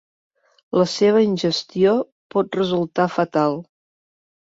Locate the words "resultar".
2.63-3.11